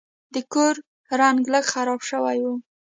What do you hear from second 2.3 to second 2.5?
و.